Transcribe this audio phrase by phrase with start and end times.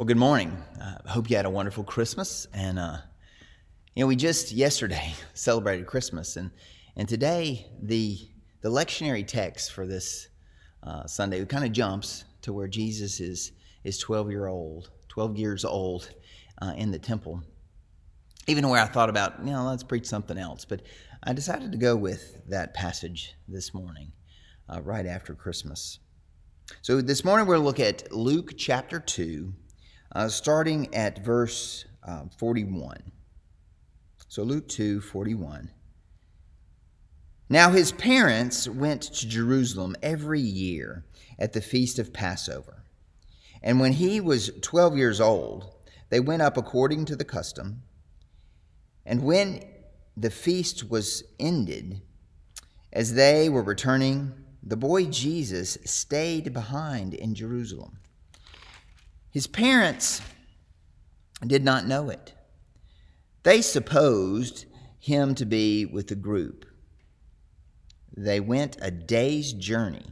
[0.00, 0.56] Well, good morning.
[0.80, 2.46] I uh, hope you had a wonderful Christmas.
[2.54, 2.96] And, uh,
[3.94, 6.38] you know, we just yesterday celebrated Christmas.
[6.38, 6.50] And,
[6.96, 8.16] and today, the,
[8.62, 10.28] the lectionary text for this
[10.82, 13.52] uh, Sunday kind of jumps to where Jesus is,
[13.84, 16.08] is 12 year old, 12 years old
[16.62, 17.42] uh, in the temple.
[18.46, 20.64] Even where I thought about, you know, let's preach something else.
[20.64, 20.80] But
[21.24, 24.12] I decided to go with that passage this morning,
[24.66, 25.98] uh, right after Christmas.
[26.80, 29.52] So this morning we're going to look at Luke chapter 2
[30.12, 33.02] uh, starting at verse uh, 41.
[34.28, 35.70] So Luke 2 41.
[37.48, 41.04] Now his parents went to Jerusalem every year
[41.38, 42.84] at the feast of Passover.
[43.62, 45.72] And when he was 12 years old,
[46.10, 47.82] they went up according to the custom.
[49.04, 49.64] And when
[50.16, 52.02] the feast was ended,
[52.92, 57.99] as they were returning, the boy Jesus stayed behind in Jerusalem.
[59.30, 60.20] His parents
[61.46, 62.34] did not know it.
[63.42, 64.66] They supposed
[64.98, 66.66] him to be with the group.
[68.16, 70.06] They went a day's journey,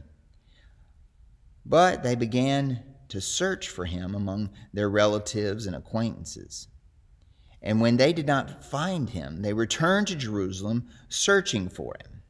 [1.65, 6.67] but they began to search for him among their relatives and acquaintances.
[7.61, 12.21] And when they did not find him, they returned to Jerusalem searching for him.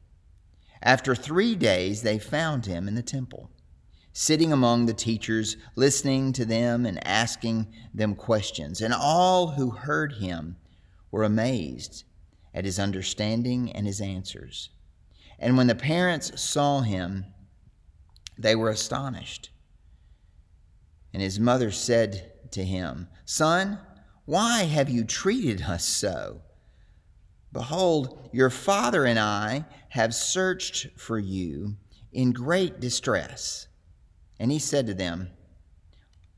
[0.82, 3.50] After three days, they found him in the temple
[4.12, 8.80] sitting among the teachers, listening to them and asking them questions.
[8.80, 10.56] And all who heard him
[11.10, 12.04] were amazed
[12.52, 14.70] at his understanding and his answers.
[15.38, 17.26] And when the parents saw him,
[18.36, 19.50] they were astonished.
[21.12, 23.78] And his mother said to him, Son,
[24.24, 26.42] why have you treated us so?
[27.52, 31.76] Behold, your father and I have searched for you
[32.12, 33.66] in great distress.
[34.40, 35.30] And he said to them,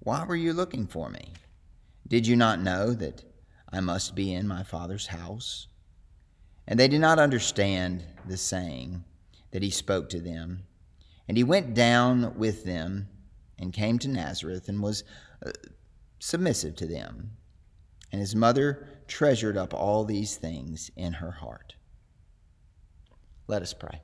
[0.00, 1.34] Why were you looking for me?
[2.06, 3.22] Did you not know that
[3.72, 5.68] I must be in my Father's house?
[6.66, 9.04] And they did not understand the saying
[9.52, 10.64] that he spoke to them.
[11.28, 13.08] And he went down with them
[13.56, 15.04] and came to Nazareth and was
[15.46, 15.52] uh,
[16.18, 17.36] submissive to them.
[18.10, 21.76] And his mother treasured up all these things in her heart.
[23.46, 24.02] Let us pray.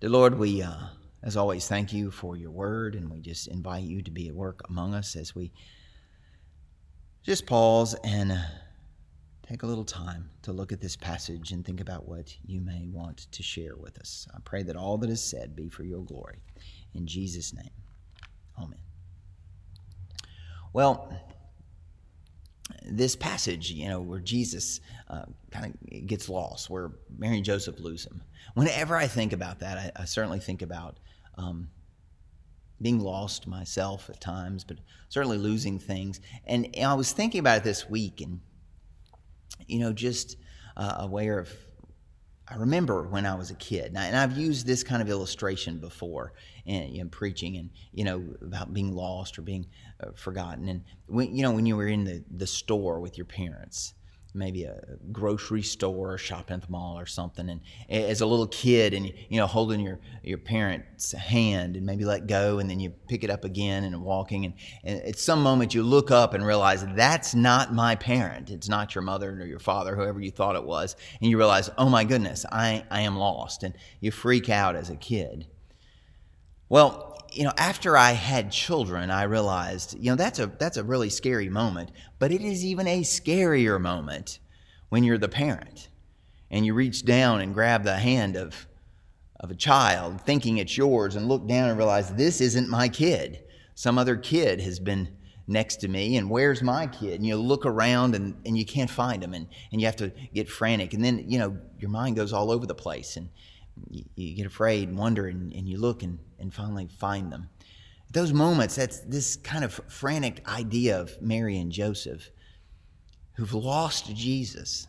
[0.00, 0.62] Dear Lord, we.
[0.62, 0.86] Uh,
[1.22, 4.34] as always, thank you for your word, and we just invite you to be at
[4.34, 5.52] work among us as we
[7.24, 8.38] just pause and uh,
[9.46, 12.86] take a little time to look at this passage and think about what you may
[12.86, 14.28] want to share with us.
[14.34, 16.38] I pray that all that is said be for your glory.
[16.94, 17.70] In Jesus' name,
[18.56, 18.78] amen.
[20.72, 21.12] Well,
[22.84, 27.80] this passage, you know, where Jesus uh, kind of gets lost, where Mary and Joseph
[27.80, 28.22] lose him.
[28.54, 30.98] Whenever I think about that, I, I certainly think about
[31.38, 31.70] um,
[32.80, 34.78] being lost myself at times, but
[35.08, 36.20] certainly losing things.
[36.46, 38.40] And, and I was thinking about it this week, and
[39.66, 40.36] you know, just
[40.76, 41.52] uh, aware of.
[42.50, 45.80] I remember when I was a kid, and, I, have used this kind of illustration
[45.80, 46.32] before
[46.64, 49.66] in, in, preaching, and you know about being lost or being
[50.02, 50.68] uh, forgotten.
[50.68, 53.92] And when you know when you were in the the store with your parents,
[54.38, 54.80] maybe a
[55.12, 57.48] grocery store or shopping at the mall or something.
[57.48, 57.60] And
[57.90, 62.26] as a little kid and you know holding your your parent's hand and maybe let
[62.26, 64.44] go and then you pick it up again and walking.
[64.44, 64.54] And,
[64.84, 68.50] and at some moment you look up and realize that's not my parent.
[68.50, 70.96] It's not your mother or your father whoever you thought it was.
[71.20, 73.62] And you realize oh my goodness i i am lost.
[73.62, 75.46] And you freak out as a kid.
[76.68, 77.07] Well
[77.38, 81.08] you know, after I had children, I realized, you know, that's a that's a really
[81.08, 84.40] scary moment, but it is even a scarier moment
[84.88, 85.88] when you're the parent
[86.50, 88.66] and you reach down and grab the hand of
[89.38, 93.44] of a child thinking it's yours and look down and realize this isn't my kid.
[93.76, 95.08] Some other kid has been
[95.46, 98.90] next to me and where's my kid and you look around and, and you can't
[98.90, 102.16] find them and, and you have to get frantic and then you know your mind
[102.16, 103.30] goes all over the place and
[103.90, 107.48] you, get afraid and wonder and, and you look and, and finally find them.
[108.10, 112.30] Those moments, that's this kind of frantic idea of Mary and Joseph
[113.38, 114.88] who've lost Jesus.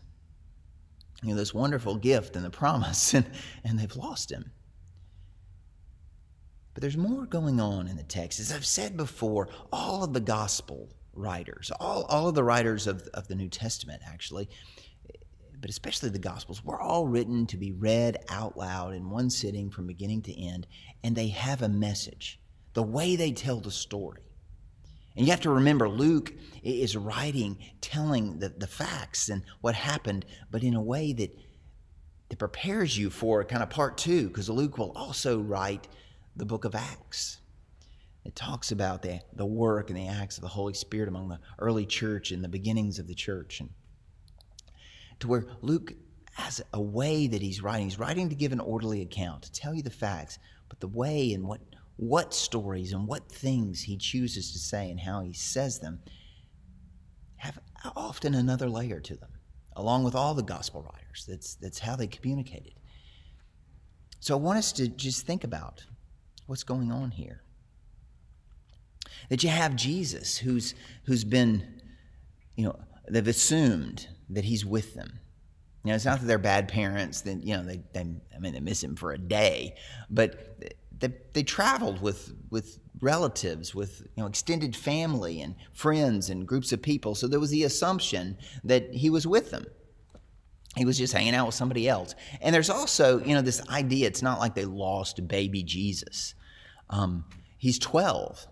[1.21, 3.29] You know, this wonderful gift and the promise, and,
[3.63, 4.51] and they've lost him.
[6.73, 8.39] But there's more going on in the text.
[8.39, 13.07] As I've said before, all of the gospel writers, all, all of the writers of,
[13.13, 14.49] of the New Testament, actually,
[15.59, 19.69] but especially the Gospels, were all written to be read out loud in one sitting
[19.69, 20.67] from beginning to end,
[21.03, 22.39] and they have a message,
[22.73, 24.21] the way they tell the story.
[25.15, 26.33] And you have to remember, Luke
[26.63, 31.37] is writing, telling the, the facts and what happened, but in a way that,
[32.29, 35.87] that prepares you for kind of part two, because Luke will also write
[36.35, 37.41] the book of Acts.
[38.23, 41.39] It talks about the, the work and the acts of the Holy Spirit among the
[41.57, 43.59] early church and the beginnings of the church.
[43.59, 43.69] And
[45.19, 45.93] to where Luke
[46.33, 47.85] has a way that he's writing.
[47.85, 50.39] He's writing to give an orderly account, to tell you the facts,
[50.69, 51.61] but the way and what
[51.97, 55.99] what stories and what things he chooses to say and how he says them
[57.35, 57.59] have
[57.93, 59.31] often another layer to them,
[59.75, 61.25] along with all the gospel writers.
[61.27, 62.73] That's that's how they communicated.
[64.21, 65.85] So I want us to just think about
[66.45, 67.43] what's going on here.
[69.29, 71.81] That you have Jesus who's who's been,
[72.55, 72.79] you know,
[73.09, 75.19] they've assumed that he's with them.
[75.83, 77.21] You know, it's not that they're bad parents.
[77.21, 79.75] That you know, they, they I mean, they miss him for a day,
[80.09, 80.59] but
[80.99, 86.71] they, they traveled with with relatives, with you know, extended family and friends and groups
[86.71, 87.15] of people.
[87.15, 89.65] So there was the assumption that he was with them.
[90.75, 92.13] He was just hanging out with somebody else.
[92.41, 94.07] And there's also, you know, this idea.
[94.07, 96.35] It's not like they lost baby Jesus.
[96.89, 97.25] Um,
[97.57, 98.47] he's 12,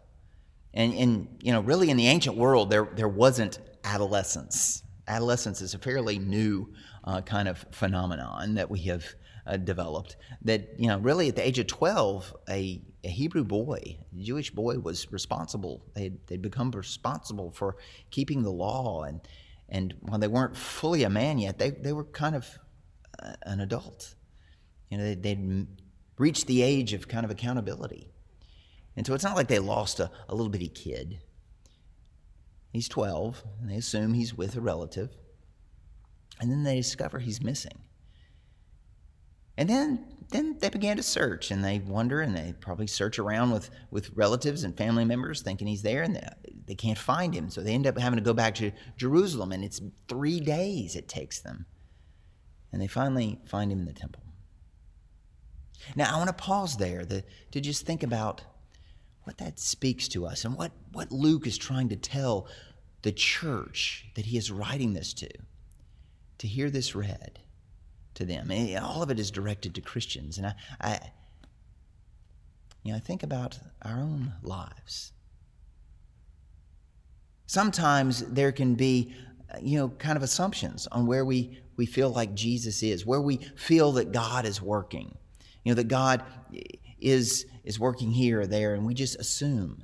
[0.74, 4.84] and and you know, really in the ancient world, there there wasn't adolescence.
[5.08, 6.74] Adolescence is a fairly new
[7.04, 9.06] uh, kind of phenomenon that we have
[9.46, 10.18] uh, developed.
[10.42, 14.52] That you know, really, at the age of twelve, a, a Hebrew boy, a Jewish
[14.52, 15.82] boy, was responsible.
[15.94, 17.78] They they'd become responsible for
[18.12, 19.22] keeping the law, and
[19.70, 22.60] and while they weren't fully a man yet, they they were kind of
[23.22, 24.16] uh, an adult.
[24.90, 25.68] You know, they, they'd
[26.18, 28.08] reached the age of kind of accountability,
[28.96, 31.20] and so it's not like they lost a, a little bitty kid.
[32.78, 35.10] He's 12, and they assume he's with a relative.
[36.40, 37.80] And then they discover he's missing.
[39.58, 43.50] And then, then they began to search and they wonder and they probably search around
[43.50, 46.30] with, with relatives and family members thinking he's there and they,
[46.68, 47.50] they can't find him.
[47.50, 51.08] So they end up having to go back to Jerusalem and it's three days it
[51.08, 51.66] takes them.
[52.72, 54.22] And they finally find him in the temple.
[55.96, 58.44] Now, I want to pause there to, to just think about
[59.28, 62.48] what that speaks to us and what, what Luke is trying to tell
[63.02, 65.30] the church that he is writing this to
[66.40, 67.40] to hear this read
[68.14, 68.52] to them.
[68.52, 70.38] And all of it is directed to Christians.
[70.38, 71.12] And I, I,
[72.84, 75.14] you know, I think about our own lives.
[77.46, 79.14] Sometimes there can be,
[79.62, 83.38] you know, kind of assumptions on where we, we feel like Jesus is, where we
[83.56, 85.18] feel that God is working.
[85.64, 86.24] You know, that God
[87.00, 89.84] is, is working here or there, and we just assume.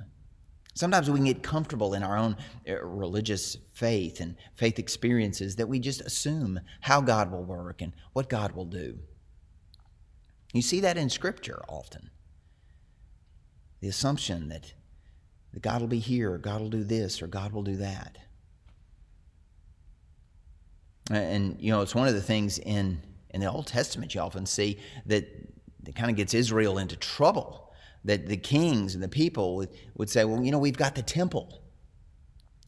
[0.74, 2.36] Sometimes we can get comfortable in our own
[2.68, 7.92] uh, religious faith and faith experiences that we just assume how God will work and
[8.12, 8.98] what God will do.
[10.52, 12.10] You see that in Scripture often.
[13.80, 14.72] The assumption that,
[15.52, 18.18] that God will be here, or God will do this, or God will do that.
[21.10, 23.00] And, you know, it's one of the things in,
[23.30, 25.28] in the Old Testament you often see that,
[25.82, 27.73] that kind of gets Israel into trouble
[28.04, 31.02] that the kings and the people would, would say, well, you know, we've got the
[31.02, 31.62] temple.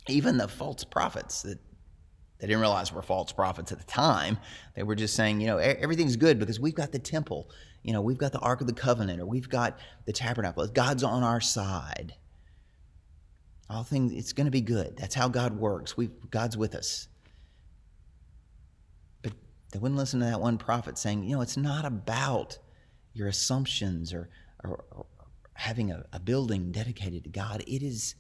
[0.08, 1.58] Even the false prophets that
[2.38, 4.38] they didn't realize were false prophets at the time.
[4.74, 7.50] They were just saying, you know, everything's good because we've got the temple.
[7.82, 10.66] You know, we've got the Ark of the Covenant or we've got the tabernacle.
[10.68, 12.14] God's on our side.
[13.68, 14.96] All things, it's going to be good.
[14.96, 15.96] That's how God works.
[15.96, 17.08] we God's with us.
[19.22, 19.32] But
[19.72, 22.58] they wouldn't listen to that one prophet saying, you know, it's not about
[23.12, 24.28] your assumptions or,
[24.62, 24.84] or,
[25.56, 27.62] having a, a building dedicated to God.
[27.66, 28.14] It is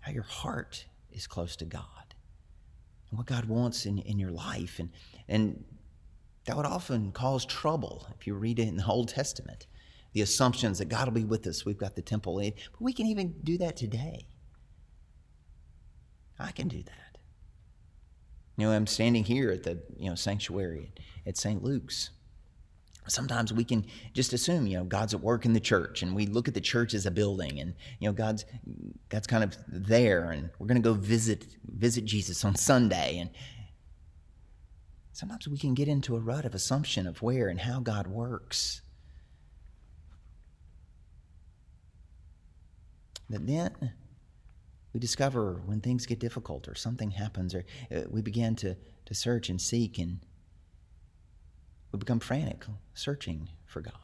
[0.00, 2.14] how your heart is close to God
[3.10, 4.78] and what God wants in, in your life.
[4.78, 4.90] And,
[5.28, 5.64] and
[6.46, 9.66] that would often cause trouble if you read it in the Old Testament.
[10.12, 11.64] The assumptions that God will be with us.
[11.64, 12.36] We've got the temple.
[12.36, 14.26] But we can even do that today.
[16.38, 17.18] I can do that.
[18.56, 20.92] You know, I'm standing here at the you know sanctuary
[21.26, 21.62] at St.
[21.62, 22.10] Luke's
[23.06, 26.26] sometimes we can just assume you know god's at work in the church and we
[26.26, 28.44] look at the church as a building and you know god's
[29.10, 33.18] god's kind of there and we're going to go visit visit jesus on sunday.
[33.18, 33.30] And
[35.12, 38.80] sometimes we can get into a rut of assumption of where and how god works.
[43.30, 43.92] But then
[44.92, 49.14] we discover when things get difficult or something happens or uh, we begin to to
[49.14, 50.20] search and seek and
[51.94, 53.94] we become frantic, searching for God.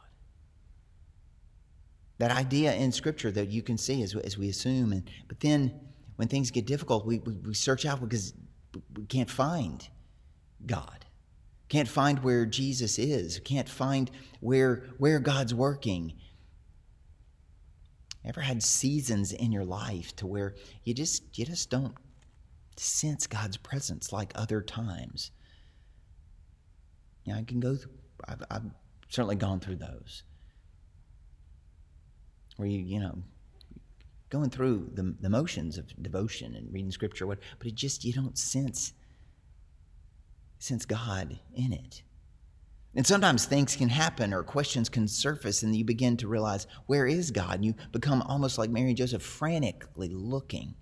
[2.19, 5.77] That idea in Scripture that you can see as, as we assume, and but then
[6.15, 8.33] when things get difficult, we, we, we search out because
[8.95, 9.85] we can't find
[10.65, 11.05] God.
[11.67, 13.41] Can't find where Jesus is.
[13.43, 16.13] Can't find where where God's working.
[18.23, 20.55] Ever had seasons in your life to where
[20.85, 21.95] you just you just don't
[22.77, 25.31] sense God's presence like other times?
[27.23, 27.91] You know, I can go through,
[28.27, 28.63] I've, I've
[29.09, 30.23] certainly gone through those.
[32.61, 33.17] where you, you know,
[34.29, 38.13] going through the, the motions of devotion and reading scripture, what, but it just, you
[38.13, 38.93] don't sense,
[40.59, 42.03] sense God in it.
[42.93, 47.07] And sometimes things can happen or questions can surface, and you begin to realize, where
[47.07, 47.55] is God?
[47.55, 50.75] And you become almost like Mary and Joseph, frantically looking.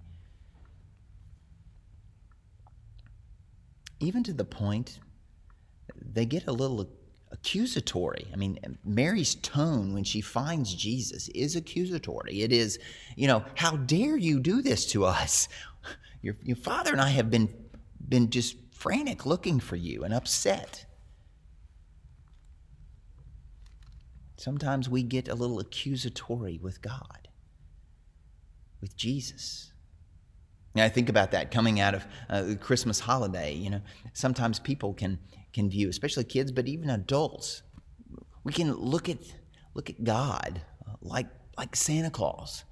[3.99, 4.99] Even to the point
[6.01, 6.89] they get a little
[7.31, 8.27] accusatory.
[8.33, 12.41] I mean, Mary's tone when she finds Jesus is accusatory.
[12.41, 12.79] It is,
[13.15, 15.47] you know, how dare you do this to us?
[16.21, 17.47] Your, your father and I have been,
[18.09, 20.85] been just frantic looking for you and upset.
[24.35, 27.29] Sometimes we get a little accusatory with God,
[28.81, 29.71] with Jesus.
[30.75, 33.53] And I think about that coming out of uh, the Christmas holiday.
[33.53, 35.19] You know, sometimes people can
[35.53, 37.63] can view, especially kids, but even adults.
[38.43, 39.17] We can look at
[39.73, 41.27] look at God uh, like
[41.57, 42.63] like Santa Claus.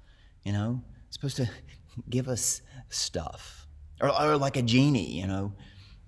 [0.44, 1.48] You know, supposed to
[2.10, 3.66] give us stuff,
[4.00, 5.20] or, or like a genie.
[5.20, 5.52] You know,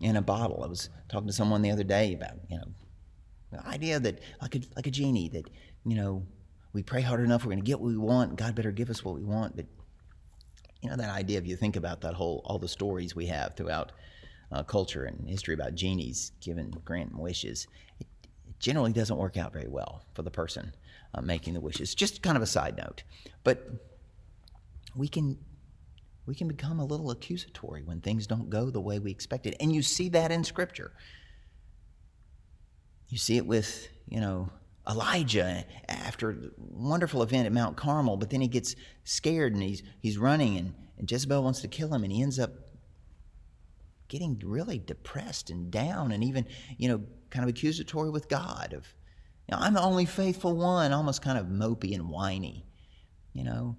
[0.00, 0.62] in a bottle.
[0.64, 2.72] I was talking to someone the other day about you know
[3.50, 5.50] the idea that like a, like a genie that,
[5.84, 6.26] you know,
[6.72, 8.36] we pray hard enough, we're going to get what we want.
[8.36, 9.56] God better give us what we want.
[9.56, 9.66] But,
[10.82, 13.56] you know, that idea, if you think about that whole, all the stories we have
[13.56, 13.92] throughout
[14.52, 17.66] uh, culture and history about genies giving, granting wishes,
[17.98, 18.06] it,
[18.58, 20.74] generally doesn't work out very well for the person
[21.14, 21.94] uh, making the wishes.
[21.94, 23.02] Just kind of a side note.
[23.42, 23.66] But
[24.94, 25.38] we can
[26.26, 29.56] we can become a little accusatory when things don't go the way we expected.
[29.58, 30.92] And you see that in Scripture.
[33.08, 34.48] You see it with, you know,
[34.88, 39.82] Elijah after a wonderful event at Mount Carmel, but then he gets scared and he's,
[40.00, 42.52] he's running and, and Jezebel wants to kill him and he ends up
[44.10, 48.94] getting really depressed and down and even, you know, kind of accusatory with God of,
[49.48, 52.66] you know, I'm the only faithful one, almost kind of mopey and whiny,
[53.32, 53.78] you know.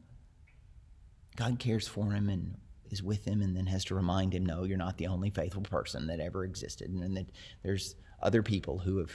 [1.35, 2.57] God cares for him and
[2.89, 5.61] is with him and then has to remind him, no, you're not the only faithful
[5.61, 7.27] person that ever existed and that
[7.63, 9.11] there's other people who have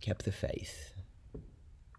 [0.00, 0.92] kept the faith.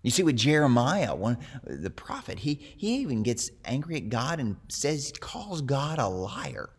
[0.01, 4.57] You see, with Jeremiah, one the prophet, he, he even gets angry at God and
[4.67, 6.69] says, calls God a liar,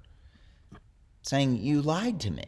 [1.24, 2.44] saying, You lied to me.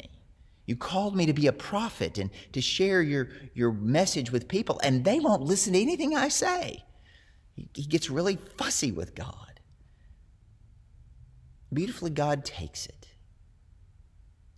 [0.66, 4.80] You called me to be a prophet and to share your, your message with people,
[4.82, 6.84] and they won't listen to anything I say.
[7.54, 9.60] He, he gets really fussy with God.
[11.72, 13.08] Beautifully, God takes it.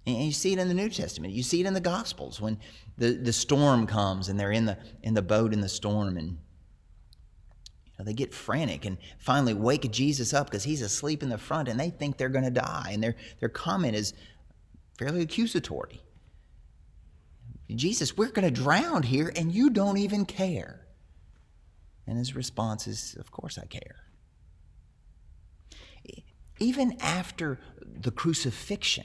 [0.06, 1.34] And you see it in the New Testament.
[1.34, 2.58] You see it in the Gospels when
[2.96, 6.38] the, the storm comes and they're in the, in the boat in the storm and
[7.99, 11.69] know, they get frantic and finally wake Jesus up because he's asleep in the front
[11.69, 12.90] and they think they're going to die.
[12.93, 14.14] And their, their comment is
[14.99, 16.02] fairly accusatory.
[17.75, 20.87] Jesus, we're going to drown here and you don't even care.
[22.07, 23.97] And his response is, Of course I care.
[26.59, 29.05] Even after the crucifixion,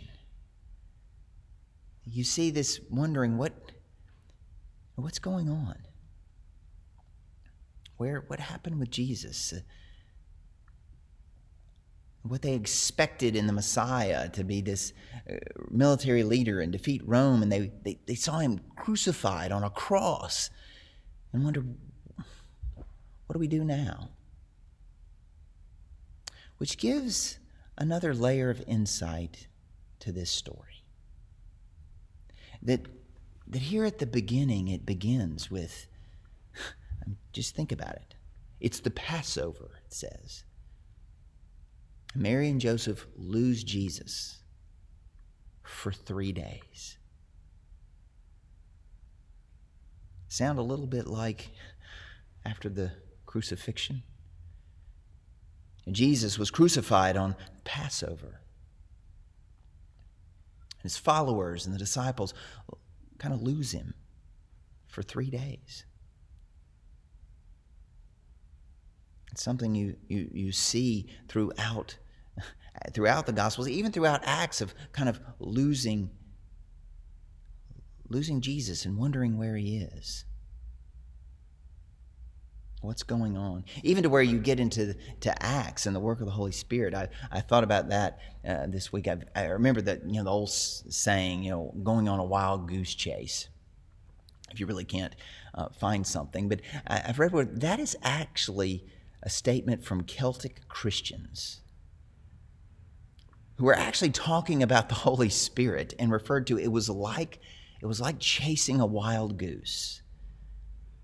[2.06, 3.54] you see this wondering what
[4.96, 5.76] what's going on
[7.98, 9.54] where what happened with jesus?
[12.24, 14.94] What they expected in the messiah to be this
[15.30, 15.36] uh,
[15.70, 20.50] military leader and defeat rome and they, they, they saw him crucified on a cross
[21.34, 21.76] and wondered
[23.34, 24.10] what do we do now?
[26.58, 27.40] Which gives
[27.78, 29.48] another layer of insight
[30.00, 30.84] to this story.
[32.62, 32.82] That,
[33.48, 35.88] that here at the beginning it begins with
[37.34, 38.16] just think about it.
[38.60, 40.44] It's the Passover, it says.
[42.16, 44.40] Mary and Joseph lose Jesus
[45.64, 46.98] for three days.
[50.28, 51.50] Sound a little bit like
[52.46, 52.92] after the
[53.26, 54.04] crucifixion?
[55.92, 57.36] Jesus was crucified on
[57.66, 58.40] Passover
[60.84, 62.34] his followers and the disciples
[63.18, 63.96] kind of lose him
[64.88, 65.86] for three days.
[69.34, 71.98] It's something you, you, you see throughout,
[72.94, 76.12] throughout the Gospels, even throughout Acts of kind of losing,
[78.10, 80.26] losing Jesus and wondering where he is.
[82.82, 83.66] What's going on?
[83.82, 86.94] Even to where you get into to Acts and the work of the Holy Spirit.
[86.94, 89.08] I, I thought about that uh, this week.
[89.08, 92.68] I, I remember that you know the old saying, you know, going on a wild
[92.68, 93.50] goose chase.
[94.52, 95.16] If you really can't
[95.56, 98.86] uh, find something, but I, have read where that is actually
[99.24, 101.62] a statement from Celtic Christians
[103.58, 107.40] who were actually talking about the Holy Spirit and referred to it was like
[107.82, 110.02] it was like chasing a wild goose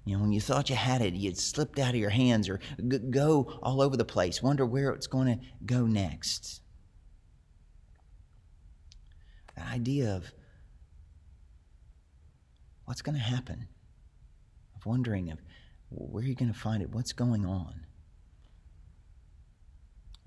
[0.05, 2.59] You know, when you thought you had it, it slipped out of your hands or
[3.11, 6.61] go all over the place, wonder where it's going to go next.
[9.55, 10.31] The idea of
[12.85, 13.67] what's going to happen,
[14.75, 15.39] of wondering of
[15.89, 17.85] where you're you going to find it, what's going on.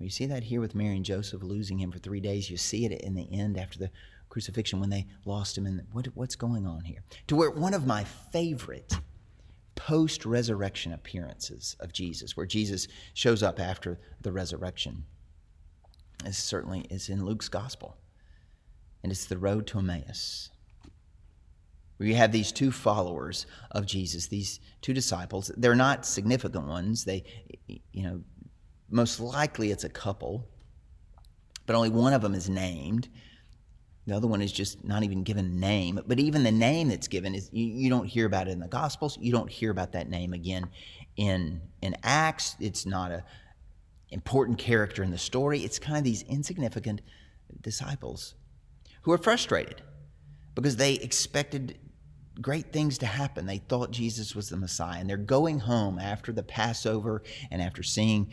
[0.03, 2.49] You see that here with Mary and Joseph losing him for three days.
[2.49, 3.91] You see it in the end after the
[4.29, 5.65] crucifixion when they lost him.
[5.65, 7.03] And what, what's going on here?
[7.27, 8.93] To where one of my favorite
[9.75, 15.05] post resurrection appearances of Jesus, where Jesus shows up after the resurrection,
[16.25, 17.97] is certainly is in Luke's gospel.
[19.03, 20.49] And it's the road to Emmaus.
[21.97, 25.51] Where you have these two followers of Jesus, these two disciples.
[25.55, 27.05] They're not significant ones.
[27.05, 27.23] They,
[27.67, 28.21] you know,
[28.93, 30.47] most likely it's a couple,
[31.65, 33.09] but only one of them is named.
[34.05, 35.99] The other one is just not even given a name.
[36.05, 38.67] But even the name that's given is you, you, don't hear about it in the
[38.67, 39.17] Gospels.
[39.19, 40.69] You don't hear about that name again
[41.15, 42.55] in in Acts.
[42.59, 43.23] It's not a
[44.09, 45.61] important character in the story.
[45.61, 47.01] It's kind of these insignificant
[47.61, 48.35] disciples
[49.01, 49.81] who are frustrated
[50.53, 51.79] because they expected
[52.41, 53.45] great things to happen.
[53.45, 57.83] They thought Jesus was the Messiah, and they're going home after the Passover and after
[57.83, 58.31] seeing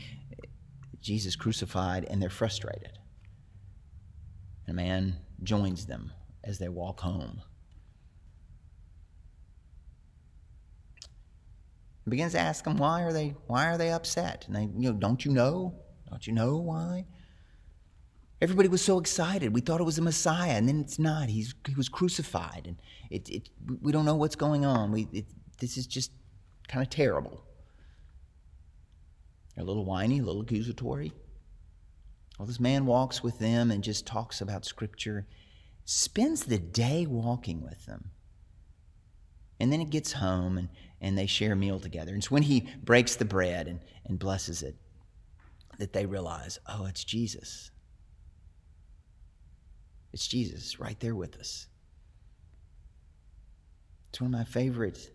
[1.00, 2.99] Jesus crucified, and they're frustrated.
[4.66, 6.12] And a man joins them
[6.45, 7.42] as they walk home.
[12.09, 14.45] Begins to ask them why are they why are they upset?
[14.49, 15.76] And they, you know, don't you know?
[16.09, 17.07] Don't you know why?
[18.42, 19.54] Everybody was so excited.
[19.54, 21.28] We thought it was the Messiah, and then it's not.
[21.28, 24.90] He's he was crucified, and it, it we don't know what's going on.
[24.90, 25.26] We it,
[25.61, 26.11] this is just
[26.69, 27.45] kind of terrible.
[29.61, 31.12] They're a little whiny, a little accusatory.
[32.38, 35.26] Well, this man walks with them and just talks about Scripture,
[35.85, 38.09] spends the day walking with them.
[39.61, 40.71] And then he gets home and,
[41.02, 42.12] and they share a meal together.
[42.12, 44.76] And it's when he breaks the bread and, and blesses it
[45.76, 47.71] that they realize, oh, it's Jesus.
[50.14, 51.67] It's Jesus right there with us.
[54.08, 55.11] It's one of my favorite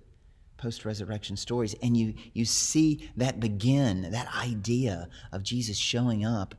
[0.57, 1.75] post resurrection stories.
[1.81, 6.55] And you, you see that begin, that idea of Jesus showing up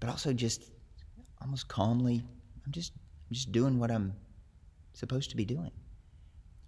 [0.00, 0.70] but also just
[1.40, 2.22] almost calmly,
[2.64, 4.14] I'm just, I'm just doing what I'm
[4.92, 5.70] supposed to be doing.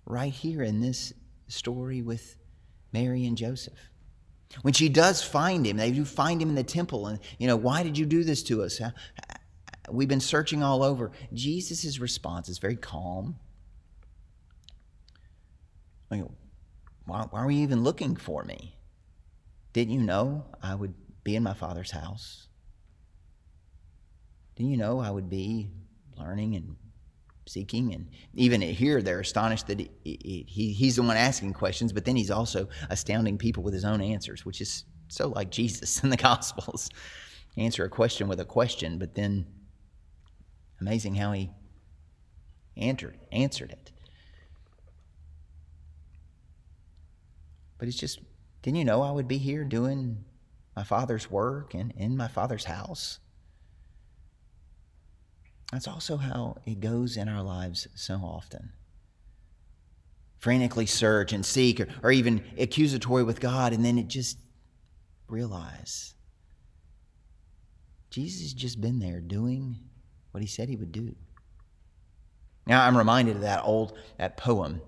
[0.06, 1.12] Right here in this
[1.48, 2.36] story with
[2.92, 3.90] Mary and Joseph.
[4.62, 7.56] When she does find him, they do find him in the temple, and you know,
[7.56, 8.80] why did you do this to us?
[9.90, 11.12] We've been searching all over.
[11.34, 13.36] Jesus' response is very calm.
[16.08, 18.76] Why, why are you even looking for me?
[19.72, 20.94] Didn't you know I would
[21.24, 22.48] be in my Father's house?
[24.56, 25.70] Didn't you know I would be
[26.16, 26.76] learning and
[27.46, 27.94] seeking?
[27.94, 32.16] And even here, they're astonished that he, he, he's the one asking questions, but then
[32.16, 36.16] he's also astounding people with his own answers, which is so like Jesus in the
[36.16, 36.90] Gospels.
[37.56, 39.46] Answer a question with a question, but then
[40.80, 41.50] amazing how he
[42.76, 43.92] answered, answered it.
[47.78, 48.20] But it's just,
[48.62, 50.24] didn't you know I would be here doing
[50.76, 53.20] my father's work and in my father's house?
[55.72, 58.72] That's also how it goes in our lives so often.
[60.38, 64.38] Frantically search and seek, or, or even accusatory with God, and then it just
[65.28, 66.14] realize
[68.10, 69.76] Jesus has just been there doing
[70.30, 71.14] what he said he would do.
[72.66, 74.80] Now I'm reminded of that old that poem,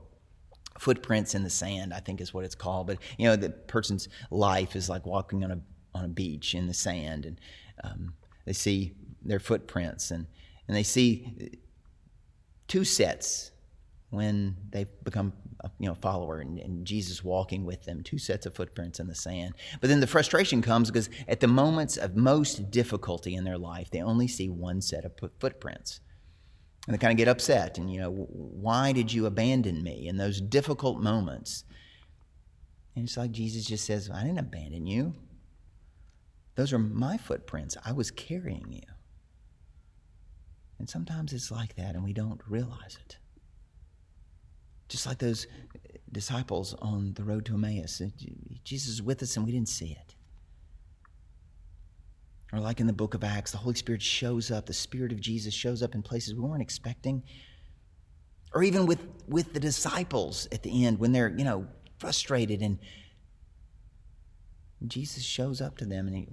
[0.80, 2.86] Footprints in the Sand, I think is what it's called.
[2.86, 5.60] But you know, the person's life is like walking on a
[5.94, 7.40] on a beach in the sand, and
[7.84, 8.14] um,
[8.46, 10.26] they see their footprints, and
[10.66, 11.58] and they see
[12.66, 13.50] two sets
[14.08, 18.46] when they become a you know follower and, and, Jesus walking with them, two sets
[18.46, 19.54] of footprints in the sand.
[19.82, 23.90] But then the frustration comes because at the moments of most difficulty in their life,
[23.90, 26.00] they only see one set of footprints.
[26.86, 30.16] And they kind of get upset and, you know, why did you abandon me in
[30.16, 31.64] those difficult moments?
[32.96, 35.14] And it's like Jesus just says, I didn't abandon you.
[36.54, 37.76] Those are my footprints.
[37.84, 38.82] I was carrying you.
[40.78, 43.18] And sometimes it's like that and we don't realize it.
[44.88, 48.00] Just like those eh, disciples on the road to Emmaus.
[48.00, 48.08] Eh,
[48.64, 50.14] Jesus is with us and we didn't see it.
[52.52, 55.20] Or like in the book of Acts, the Holy Spirit shows up, the Spirit of
[55.20, 57.22] Jesus shows up in places we weren't expecting.
[58.52, 61.66] Or even with, with the disciples at the end when they're, you know,
[61.98, 62.78] frustrated and
[64.86, 66.28] Jesus shows up to them and he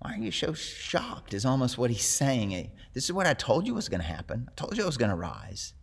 [0.00, 1.34] why are you so shocked?
[1.34, 2.70] Is almost what he's saying.
[2.94, 4.48] This is what I told you was going to happen.
[4.48, 5.74] I told you I was going to rise.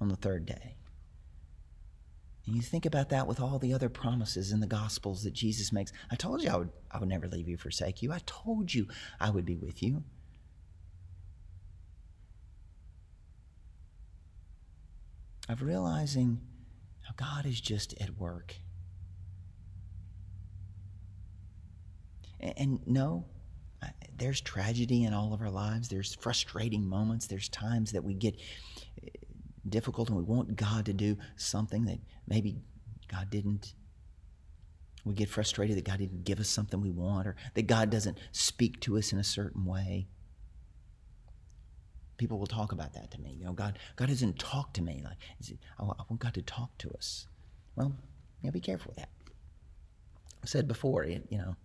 [0.00, 0.74] on the third day.
[2.46, 5.72] And you think about that with all the other promises in the Gospels that Jesus
[5.72, 5.92] makes.
[6.10, 8.12] I told you I would, I would never leave you, forsake you.
[8.12, 8.88] I told you
[9.20, 10.02] I would be with you.
[15.48, 16.40] Of realizing
[17.02, 18.54] how God is just at work.
[22.40, 23.26] And, and no,
[24.16, 25.88] there's tragedy in all of our lives.
[25.88, 27.26] There's frustrating moments.
[27.26, 28.36] There's times that we get
[29.68, 32.56] difficult and we want God to do something that maybe
[33.08, 33.74] God didn't.
[35.04, 38.18] We get frustrated that God didn't give us something we want or that God doesn't
[38.30, 40.06] speak to us in a certain way.
[42.18, 43.36] People will talk about that to me.
[43.38, 45.02] You know, God, God doesn't talk to me.
[45.04, 45.16] Like,
[45.78, 47.26] I want God to talk to us.
[47.74, 47.92] Well,
[48.42, 49.08] know, be careful with that.
[50.42, 51.56] I said before, it, you know,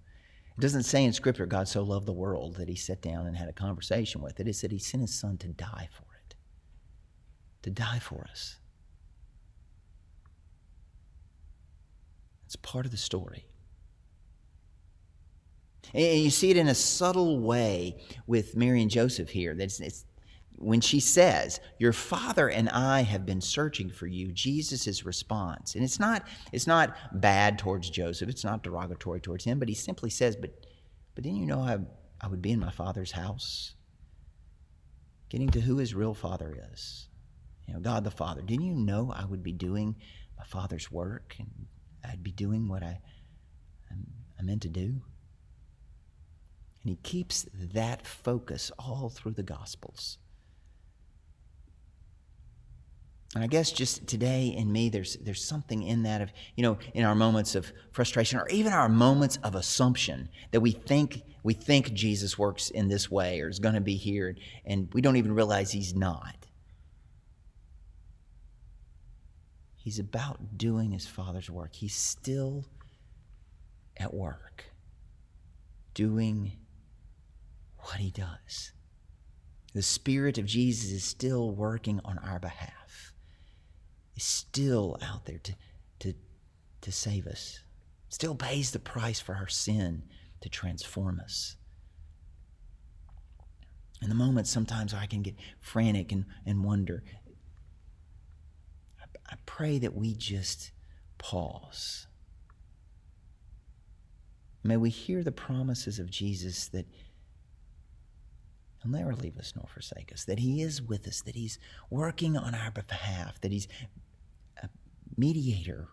[0.57, 3.35] it doesn't say in Scripture God so loved the world that he sat down and
[3.35, 4.47] had a conversation with it.
[4.47, 6.06] It said he sent his son to die for
[7.67, 8.55] to die for us.
[12.45, 13.45] It's part of the story.
[15.93, 19.53] And you see it in a subtle way with Mary and Joseph here.
[19.53, 20.05] That's it's,
[20.55, 25.83] when she says, "Your father and I have been searching for you," Jesus' response, and
[25.83, 28.29] it's not it's not bad towards Joseph.
[28.29, 30.65] It's not derogatory towards him, but he simply says, "But
[31.15, 31.79] but didn't you know I
[32.21, 33.75] I would be in my father's house?"
[35.29, 37.09] Getting to who his real father is,
[37.67, 38.41] you know, God the Father.
[38.41, 39.95] Didn't you know I would be doing
[40.37, 41.49] my father's work and
[42.03, 42.99] I'd be doing what I
[43.91, 44.07] I'm,
[44.39, 45.01] I'm meant to do?
[46.83, 50.19] And he keeps that focus all through the Gospels.
[53.35, 56.77] And I guess just today in me, there's, there's something in that of, you know,
[56.93, 61.53] in our moments of frustration or even our moments of assumption that we think, we
[61.53, 65.17] think Jesus works in this way or is going to be here, and we don't
[65.17, 66.36] even realize he's not.
[69.87, 71.73] He's about doing his Father's work.
[71.73, 72.65] He's still
[73.95, 74.65] at work,
[75.93, 76.51] doing
[77.77, 78.73] what he does.
[79.73, 83.13] The Spirit of Jesus is still working on our behalf
[84.17, 85.55] is still out there to,
[85.99, 86.13] to,
[86.81, 87.61] to save us,
[88.09, 90.03] still pays the price for our sin
[90.41, 91.55] to transform us.
[94.01, 97.05] In the moments, sometimes I can get frantic and, and wonder.
[99.29, 100.71] I, pray that we just
[101.17, 102.07] pause.
[104.63, 106.85] May we hear the promises of Jesus that
[108.83, 111.57] He'll never leave us nor forsake us, that He is with us, that He's
[111.89, 113.67] working on our behalf, that He's
[114.61, 114.69] a
[115.15, 115.87] mediator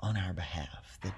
[0.00, 1.14] on our behalf, that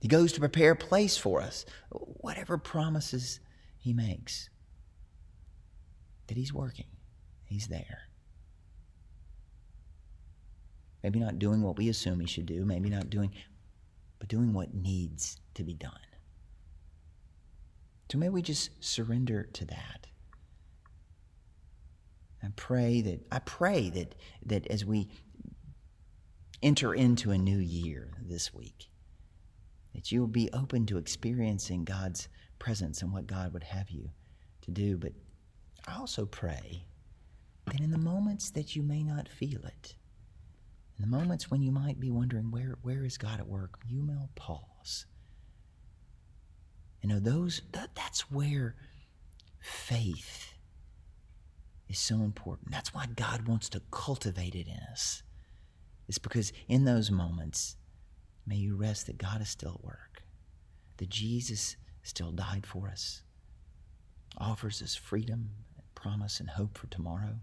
[0.00, 3.40] he goes to prepare a place for us, whatever promises
[3.78, 4.48] he makes,
[6.28, 6.86] that he's working,
[7.44, 8.07] he's there.
[11.08, 13.32] Maybe not doing what we assume he should do, maybe not doing,
[14.18, 15.92] but doing what needs to be done.
[18.12, 20.08] So may we just surrender to that.
[22.42, 25.08] I pray that I pray that that as we
[26.62, 28.90] enter into a new year this week.
[29.94, 34.10] That you will be open to experiencing God's presence and what God would have you
[34.60, 34.98] to do.
[34.98, 35.12] But
[35.86, 36.84] I also pray
[37.64, 39.94] that in the moments that you may not feel it,
[40.98, 43.78] in the moments when you might be wondering, where, where is God at work?
[43.86, 45.06] You may pause.
[47.00, 48.74] You know, those that, that's where
[49.60, 50.54] faith
[51.88, 52.72] is so important.
[52.72, 55.22] That's why God wants to cultivate it in us.
[56.08, 57.76] It's because in those moments,
[58.46, 60.22] may you rest that God is still at work,
[60.96, 63.22] that Jesus still died for us,
[64.36, 67.36] offers us freedom, and promise, and hope for tomorrow.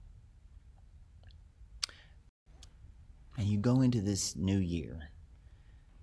[3.38, 5.10] And you go into this new year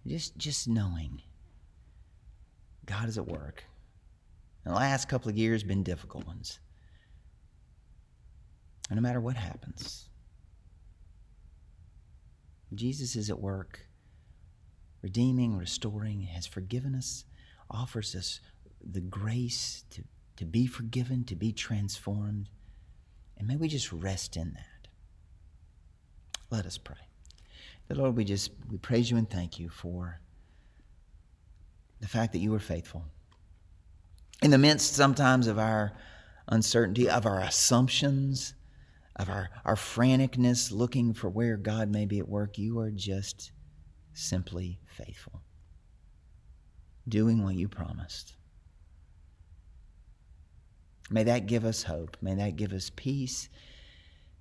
[0.06, 1.22] just, just knowing
[2.84, 3.64] God is at work.
[4.64, 6.60] The last couple of years have been difficult ones.
[8.88, 10.08] And no matter what happens,
[12.74, 13.80] Jesus is at work,
[15.02, 17.24] redeeming, restoring, has forgiven us,
[17.70, 18.40] offers us
[18.84, 20.02] the grace to,
[20.36, 22.48] to be forgiven, to be transformed.
[23.36, 24.88] And may we just rest in that.
[26.50, 26.96] Let us pray.
[27.94, 30.20] Lord, we just we praise you and thank you for
[32.00, 33.04] the fact that you are faithful.
[34.42, 35.92] In the midst sometimes of our
[36.48, 38.54] uncertainty, of our assumptions,
[39.16, 43.52] of our, our franticness looking for where God may be at work, you are just
[44.14, 45.42] simply faithful,
[47.08, 48.34] doing what you promised.
[51.10, 52.16] May that give us hope.
[52.20, 53.48] May that give us peace.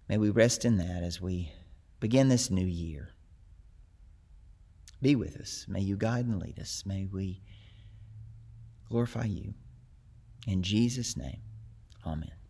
[0.08, 1.52] May we rest in that as we
[2.00, 3.11] begin this new year.
[5.02, 5.66] Be with us.
[5.68, 6.84] May you guide and lead us.
[6.86, 7.42] May we
[8.88, 9.54] glorify you.
[10.48, 11.42] In Jesus' name,
[12.06, 12.41] amen.